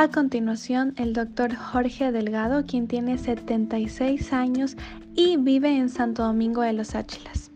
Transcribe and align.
A 0.00 0.08
continuación, 0.08 0.94
el 0.96 1.12
doctor 1.12 1.54
Jorge 1.54 2.10
Delgado, 2.10 2.64
quien 2.64 2.88
tiene 2.88 3.18
76 3.18 4.32
años 4.32 4.78
y 5.14 5.36
vive 5.36 5.76
en 5.76 5.90
Santo 5.90 6.22
Domingo 6.22 6.62
de 6.62 6.72
los 6.72 6.94
Áchilas. 6.94 7.50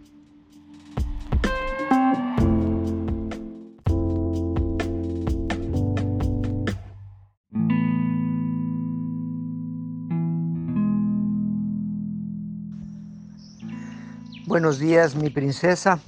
Buenos 14.47 14.79
días, 14.79 15.17
mi 15.17 15.31
princesa. 15.31 15.99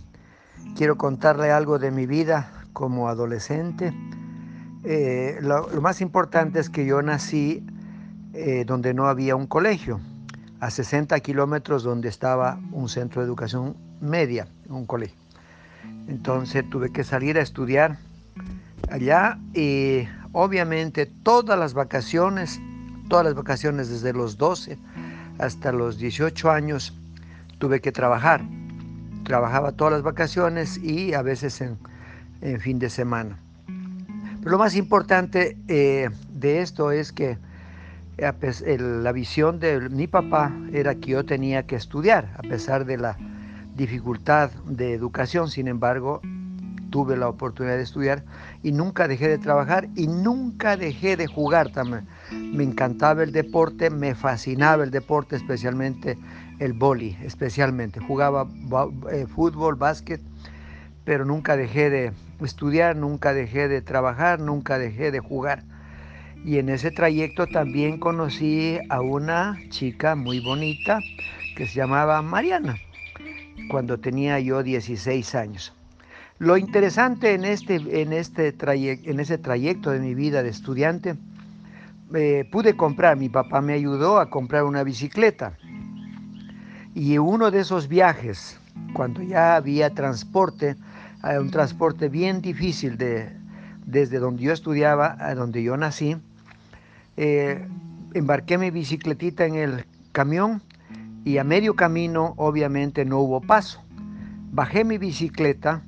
Quiero 0.77 0.99
contarle 0.99 1.51
algo 1.51 1.79
de 1.79 1.91
mi 1.91 2.05
vida 2.05 2.53
como 2.75 3.09
adolescente. 3.09 3.95
Eh, 4.89 5.39
lo, 5.41 5.69
más 5.81 6.01
importante 6.01 6.61
es 6.61 6.71
que 6.71 6.87
yo 6.87 7.03
nací 7.03 7.67
eh, 8.35 8.65
donde 8.65 8.95
no 8.95 9.09
había 9.09 9.35
un 9.35 9.49
colegio, 9.49 10.01
a 10.61 10.71
60 10.71 11.19
kilómetros 11.21 11.83
donde 11.83 12.09
estaba 12.09 12.61
un 12.71 12.89
centro 12.89 13.21
de 13.21 13.27
educación 13.27 13.77
media, 14.01 14.47
un 14.69 14.87
colegio. 14.87 15.17
Entonces 16.07 16.69
tuve 16.71 16.93
que 16.93 17.03
salir 17.03 17.37
a 17.37 17.43
estudiar 17.43 17.99
allá 18.89 19.39
y 19.55 20.07
obviamente 20.31 21.07
todas 21.07 21.59
las 21.59 21.75
vacaciones, 21.75 22.61
todas 23.09 23.25
las 23.25 23.35
vacaciones 23.35 23.89
desde 23.89 24.13
los 24.13 24.39
12 24.39 24.79
hasta 25.39 25.73
los 25.73 25.99
18 25.99 26.49
años, 26.49 26.95
tuve 27.59 27.81
que 27.81 27.91
trabajar. 27.91 28.43
Trabajaba 29.25 29.73
todas 29.73 29.95
las 29.95 30.03
vacaciones 30.03 30.79
y 30.79 31.13
a 31.13 31.23
veces 31.23 31.61
en, 31.61 31.77
fin 32.61 32.79
de 32.79 32.89
semana. 32.89 33.41
Lo 34.47 34.59
más 34.59 34.77
importante 34.77 35.57
eh, 35.67 36.09
de 36.31 36.61
esto 36.63 36.93
es 36.93 37.11
que 37.11 37.37
la 38.17 39.11
visión 39.11 39.59
de 39.59 39.89
mi 39.91 40.07
papá 40.07 40.53
era 40.73 40.95
que 40.95 41.11
yo 41.11 41.25
tenía 41.25 41.67
que 41.67 41.75
estudiar, 41.75 42.33
a 42.39 42.43
pesar 42.43 42.85
de 42.85 42.97
la 42.97 43.19
dificultad 43.75 44.53
de 44.65 44.93
educación, 44.93 45.51
sin 45.51 45.67
embargo, 45.67 46.21
tuve 46.91 47.17
la 47.17 47.29
oportunidad 47.29 47.75
de 47.75 47.83
estudiar 47.83 48.23
y 48.63 48.71
nunca 48.71 49.09
dejé 49.09 49.27
de 49.27 49.39
trabajar 49.39 49.89
y 49.97 50.07
nunca 50.07 50.77
dejé 50.77 51.17
de 51.17 51.27
jugar 51.27 51.73
también. 51.73 52.07
Me 52.31 52.63
encantaba 52.63 53.25
el 53.25 53.33
deporte, 53.33 53.91
me 53.91 54.15
fascinaba 54.15 54.85
el 54.85 54.93
deporte, 54.93 55.35
especialmente 55.35 56.17
el 56.61 56.73
boli, 56.73 57.19
especialmente. 57.25 57.99
Jugaba 57.99 58.47
eh, 59.11 59.27
fútbol, 59.27 59.75
básquet, 59.75 60.21
pero 61.07 61.25
nunca 61.25 61.57
dejé 61.57 61.89
de 61.89 62.13
estudiar, 62.43 62.97
nunca 62.97 63.33
dejé 63.33 63.69
de 63.69 63.81
trabajar, 63.81 64.41
nunca 64.41 64.77
dejé 64.77 65.13
de 65.13 65.21
jugar. 65.21 65.63
Y 66.45 66.59
en 66.59 66.69
ese 66.69 66.91
trayecto 66.91 67.47
también 67.47 67.99
conocí 67.99 68.79
a 68.91 69.01
una 69.01 69.57
chica 69.71 70.17
muy 70.17 70.41
bonita 70.41 70.99
que 71.57 71.67
se 71.67 71.77
llamaba 71.77 72.21
Mariana, 72.23 72.77
cuando 73.71 73.99
tenía 73.99 74.41
yo 74.41 74.65
16 74.65 75.35
años. 75.37 75.73
Lo 76.39 76.57
interesante 76.57 77.35
en, 77.35 77.45
este, 77.45 77.77
en, 78.03 78.13
este 78.13 78.55
en 78.61 79.21
ese 79.21 79.39
trayecto 79.39 79.93
de 79.93 80.01
mi 80.01 80.15
vida 80.15 80.43
de 80.43 80.51
estudiante, 80.51 81.15
eh, 82.15 82.49
pude 82.51 82.77
comprar, 82.77 83.17
mi 83.17 83.29
papá 83.29 83.61
me 83.61 83.75
ayudó 83.75 84.19
a 84.19 84.29
comprar 84.29 84.65
una 84.65 84.83
bicicleta. 84.83 85.57
Y 86.95 87.17
uno 87.19 87.53
de 87.53 87.61
esos 87.61 87.87
viajes, 87.87 88.59
cuando 88.93 89.23
ya 89.23 89.55
había 89.55 89.91
transporte, 89.91 90.77
un 91.41 91.51
transporte 91.51 92.09
bien 92.09 92.41
difícil 92.41 92.97
de, 92.97 93.31
desde 93.85 94.19
donde 94.19 94.43
yo 94.43 94.53
estudiaba 94.53 95.17
a 95.19 95.35
donde 95.35 95.63
yo 95.63 95.77
nací, 95.77 96.17
eh, 97.17 97.67
embarqué 98.15 98.59
mi 98.59 98.71
bicicletita 98.71 99.47
en 99.47 99.55
el 99.57 99.87
camión 100.13 100.63
y 101.25 101.39
a 101.39 101.45
medio 101.45 101.75
camino 101.75 102.35
obviamente 102.37 103.05
no 103.05 103.19
hubo 103.19 103.41
paso. 103.41 103.83
Bajé 104.53 104.85
mi 104.85 104.99
bicicleta 104.99 105.83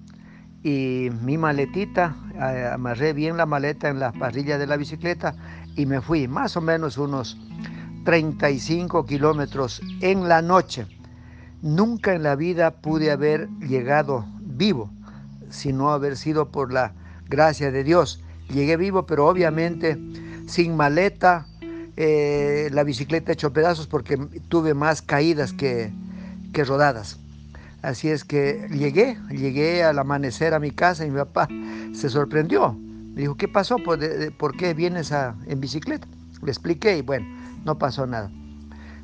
y 0.63 1.11
mi 1.23 1.39
maletita, 1.39 2.17
eh, 2.35 2.71
amarré 2.73 3.13
bien 3.13 3.37
la 3.37 3.47
maleta 3.47 3.89
en 3.89 4.01
la 4.01 4.13
parrilla 4.13 4.59
de 4.59 4.67
la 4.67 4.77
bicicleta 4.77 5.35
y 5.77 5.87
me 5.87 6.01
fui 6.01 6.27
más 6.27 6.57
o 6.57 6.61
menos 6.61 6.99
unos 6.99 7.39
35 8.05 9.07
kilómetros 9.07 9.81
en 10.01 10.29
la 10.29 10.43
noche. 10.43 10.87
Nunca 11.63 12.15
en 12.15 12.23
la 12.23 12.37
vida 12.37 12.71
pude 12.71 13.11
haber 13.11 13.49
llegado 13.61 14.27
vivo, 14.41 14.91
sino 15.51 15.91
haber 15.91 16.17
sido 16.17 16.51
por 16.51 16.73
la 16.73 16.93
gracia 17.29 17.71
de 17.71 17.85
Dios. 17.85 18.23
Llegué 18.49 18.77
vivo, 18.77 19.07
pero 19.07 19.27
obviamente 19.27 19.99
sin 20.47 20.77
maleta, 20.77 21.47
eh, 21.97 22.71
la 22.73 22.85
bicicleta 22.85 23.33
hecho 23.33 23.53
pedazos 23.53 23.87
porque 23.87 24.17
tuve 24.49 24.75
más 24.75 25.03
caídas 25.03 25.53
que, 25.53 25.93
que 26.53 26.65
rodadas. 26.65 27.19
Así 27.83 28.09
es 28.09 28.25
que 28.25 28.67
llegué, 28.71 29.17
llegué 29.31 29.85
al 29.85 29.99
amanecer 29.99 30.55
a 30.55 30.59
mi 30.59 30.73
casa 30.73 31.07
y 31.07 31.11
mi 31.11 31.19
papá 31.19 31.49
se 31.93 32.09
sorprendió. 32.09 32.73
Me 32.73 33.23
dijo, 33.23 33.37
¿qué 33.37 33.47
pasó? 33.47 33.77
¿Por, 33.79 34.57
qué 34.57 34.75
vienes 34.75 35.13
en 35.13 35.61
bicicleta? 35.61 36.07
Le 36.43 36.51
expliqué 36.51 36.99
y 36.99 37.03
bueno, 37.03 37.27
no 37.65 37.79
pasó 37.79 38.07
nada. 38.07 38.31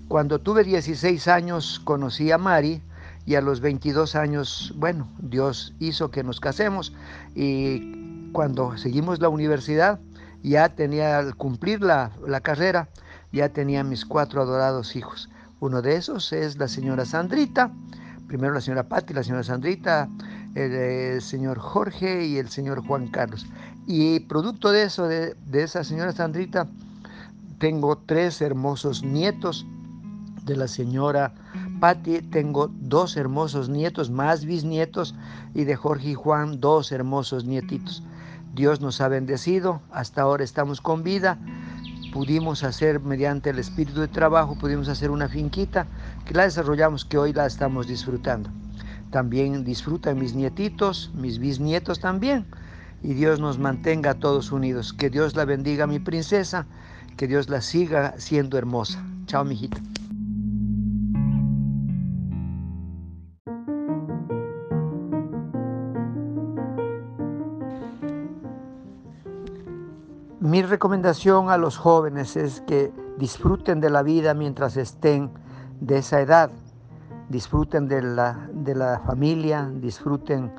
Cuando 0.08 0.40
tuve 0.40 0.64
16 0.64 1.28
años 1.28 1.80
conocí 1.84 2.30
a 2.30 2.38
Mari 2.38 2.82
y 3.26 3.36
a 3.36 3.40
los 3.40 3.60
22 3.60 4.14
años, 4.16 4.72
bueno, 4.76 5.08
Dios 5.18 5.74
hizo 5.78 6.10
que 6.10 6.22
nos 6.22 6.40
casemos 6.40 6.92
y 7.34 8.30
cuando 8.32 8.76
seguimos 8.76 9.20
la 9.20 9.28
universidad, 9.28 10.00
ya 10.42 10.68
tenía, 10.68 11.18
al 11.18 11.36
cumplir 11.36 11.80
la, 11.82 12.10
la 12.26 12.40
carrera, 12.40 12.88
ya 13.32 13.48
tenía 13.48 13.82
mis 13.82 14.04
cuatro 14.04 14.42
adorados 14.42 14.96
hijos. 14.96 15.30
Uno 15.60 15.80
de 15.80 15.96
esos 15.96 16.32
es 16.32 16.58
la 16.58 16.68
señora 16.68 17.06
Sandrita, 17.06 17.72
primero 18.26 18.54
la 18.54 18.60
señora 18.60 18.88
Patti, 18.88 19.14
la 19.14 19.22
señora 19.22 19.42
Sandrita, 19.42 20.08
el, 20.54 21.20
señor 21.22 21.58
Jorge 21.58 22.26
y 22.26 22.36
el 22.38 22.48
señor 22.48 22.86
Juan 22.86 23.08
Carlos. 23.08 23.46
Y 23.86 24.20
producto 24.20 24.72
de 24.72 24.84
eso, 24.84 25.06
de, 25.06 25.36
esa 25.52 25.84
señora 25.84 26.12
Sandrita, 26.12 26.66
tengo 27.58 27.96
tres 27.96 28.40
hermosos 28.40 29.02
nietos 29.02 29.66
de 30.44 30.56
la 30.56 30.68
señora 30.68 31.32
Patti, 31.80 32.20
tengo 32.22 32.68
dos 32.68 33.16
hermosos 33.16 33.68
nietos, 33.68 34.10
más 34.10 34.44
bisnietos, 34.44 35.14
y 35.54 35.64
de 35.64 35.76
Jorge 35.76 36.10
y 36.10 36.14
Juan, 36.14 36.60
dos 36.60 36.92
hermosos 36.92 37.44
nietitos. 37.44 38.02
Dios 38.54 38.80
nos 38.80 39.00
ha 39.00 39.08
bendecido, 39.08 39.82
hasta 39.90 40.22
ahora 40.22 40.44
estamos 40.44 40.80
con 40.80 41.02
vida 41.02 41.38
pudimos 42.14 42.62
hacer 42.62 43.00
mediante 43.00 43.50
el 43.50 43.58
espíritu 43.58 44.00
de 44.00 44.06
trabajo, 44.06 44.56
pudimos 44.56 44.88
hacer 44.88 45.10
una 45.10 45.28
finquita 45.28 45.88
que 46.24 46.32
la 46.32 46.44
desarrollamos, 46.44 47.04
que 47.04 47.18
hoy 47.18 47.32
la 47.32 47.44
estamos 47.44 47.88
disfrutando. 47.88 48.50
También 49.10 49.64
disfrutan 49.64 50.20
mis 50.20 50.32
nietitos, 50.32 51.10
mis 51.16 51.40
bisnietos 51.40 51.98
también. 51.98 52.46
Y 53.02 53.14
Dios 53.14 53.40
nos 53.40 53.58
mantenga 53.58 54.14
todos 54.14 54.52
unidos. 54.52 54.92
Que 54.92 55.10
Dios 55.10 55.34
la 55.34 55.44
bendiga, 55.44 55.88
mi 55.88 55.98
princesa. 55.98 56.66
Que 57.16 57.26
Dios 57.26 57.48
la 57.48 57.60
siga 57.60 58.14
siendo 58.16 58.58
hermosa. 58.58 59.04
Chao, 59.26 59.44
mijita. 59.44 59.80
Mi 70.44 70.60
recomendación 70.60 71.48
a 71.48 71.56
los 71.56 71.78
jóvenes 71.78 72.36
es 72.36 72.60
que 72.66 72.92
disfruten 73.16 73.80
de 73.80 73.88
la 73.88 74.02
vida 74.02 74.34
mientras 74.34 74.76
estén 74.76 75.30
de 75.80 75.96
esa 75.96 76.20
edad, 76.20 76.50
disfruten 77.30 77.88
de 77.88 78.02
la, 78.02 78.50
de 78.52 78.74
la 78.74 79.00
familia, 79.06 79.70
disfruten 79.76 80.52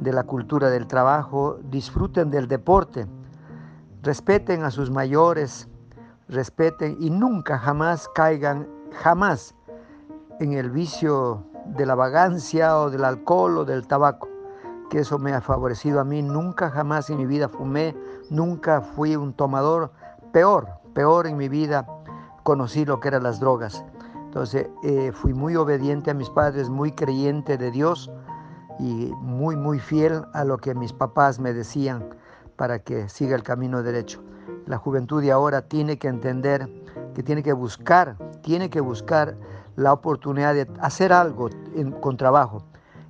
de 0.00 0.12
la 0.12 0.24
cultura 0.24 0.70
del 0.70 0.88
trabajo, 0.88 1.60
disfruten 1.70 2.32
del 2.32 2.48
deporte, 2.48 3.06
respeten 4.02 4.64
a 4.64 4.72
sus 4.72 4.90
mayores, 4.90 5.68
respeten 6.28 6.96
y 6.98 7.08
nunca 7.08 7.60
jamás 7.60 8.08
caigan, 8.16 8.66
jamás 8.90 9.54
en 10.40 10.54
el 10.54 10.68
vicio 10.68 11.46
de 11.76 11.86
la 11.86 11.94
vagancia 11.94 12.76
o 12.76 12.90
del 12.90 13.04
alcohol 13.04 13.58
o 13.58 13.64
del 13.64 13.86
tabaco 13.86 14.28
que 14.88 15.00
eso 15.00 15.18
me 15.18 15.32
ha 15.32 15.40
favorecido 15.40 16.00
a 16.00 16.04
mí. 16.04 16.22
Nunca 16.22 16.70
jamás 16.70 17.10
en 17.10 17.18
mi 17.18 17.26
vida 17.26 17.48
fumé, 17.48 17.94
nunca 18.30 18.80
fui 18.80 19.16
un 19.16 19.32
tomador. 19.32 19.92
Peor, 20.32 20.68
peor 20.94 21.26
en 21.26 21.36
mi 21.36 21.48
vida 21.48 21.86
conocí 22.42 22.84
lo 22.84 23.00
que 23.00 23.08
eran 23.08 23.22
las 23.22 23.40
drogas. 23.40 23.84
Entonces 24.14 24.68
eh, 24.82 25.12
fui 25.12 25.32
muy 25.32 25.56
obediente 25.56 26.10
a 26.10 26.14
mis 26.14 26.30
padres, 26.30 26.68
muy 26.68 26.92
creyente 26.92 27.56
de 27.56 27.70
Dios 27.70 28.10
y 28.78 29.12
muy, 29.20 29.56
muy 29.56 29.78
fiel 29.78 30.24
a 30.34 30.44
lo 30.44 30.58
que 30.58 30.74
mis 30.74 30.92
papás 30.92 31.38
me 31.40 31.52
decían 31.52 32.08
para 32.56 32.78
que 32.78 33.08
siga 33.08 33.34
el 33.34 33.42
camino 33.42 33.82
derecho. 33.82 34.22
La 34.66 34.76
juventud 34.76 35.22
de 35.22 35.32
ahora 35.32 35.62
tiene 35.62 35.98
que 35.98 36.08
entender 36.08 36.68
que 37.14 37.22
tiene 37.22 37.42
que 37.42 37.52
buscar, 37.52 38.16
tiene 38.42 38.68
que 38.70 38.80
buscar 38.80 39.36
la 39.76 39.92
oportunidad 39.92 40.54
de 40.54 40.68
hacer 40.80 41.12
algo 41.12 41.48
con 42.00 42.16
trabajo 42.16 42.64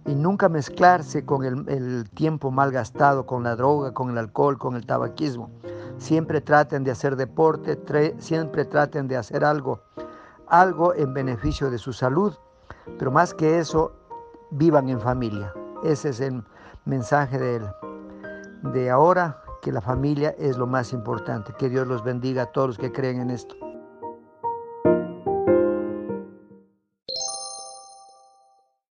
y 0.09 0.15
nunca 0.15 0.49
mezclarse 0.49 1.27
con 1.27 1.45
el, 1.45 2.09
tiempo 2.11 2.51
mal 2.51 2.73
gastado, 2.73 3.27
con 3.27 3.43
la 3.43 3.55
droga, 3.55 3.93
con 3.93 4.09
el 4.09 4.17
alcohol, 4.17 4.57
con 4.57 4.75
el 4.75 4.87
tabaquismo. 4.87 5.51
siempre 5.99 6.41
traten 6.41 6.83
de 6.83 6.93
hacer 6.93 7.15
deporte, 7.17 7.77
siempre 8.19 8.65
traten 8.65 9.07
de 9.07 9.17
hacer 9.19 9.45
algo, 9.45 9.83
algo 10.47 10.95
en 10.95 11.13
beneficio 11.13 11.71
de 11.71 11.77
su 11.77 11.93
salud, 11.93 12.33
pero 12.99 13.11
más 13.11 13.35
que 13.35 13.59
eso, 13.59 13.93
vivan 14.51 14.89
en 14.89 14.99
familia. 14.99 15.53
Ese 15.85 16.09
es 16.09 16.21
el 16.21 16.43
mensaje 16.87 17.39
de, 17.39 17.61
de 18.73 18.91
ahora, 18.91 19.43
que 19.61 19.73
la 19.73 19.83
familia 19.83 20.35
es 20.39 20.57
lo 20.57 20.67
más 20.67 20.93
importante. 20.95 21.53
Que 21.59 21.69
Dios 21.69 21.87
los 21.87 22.03
bendiga 22.03 22.45
a 22.45 22.47
todos 22.47 22.69
los 22.69 22.79
que 22.79 22.93
creen 22.93 23.21
en 23.21 23.31
esto. 23.31 23.55